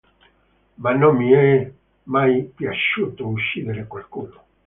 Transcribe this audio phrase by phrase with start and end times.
[0.81, 1.71] Ma non mi è
[2.05, 4.45] mai piaciuto uccidere qualcuno.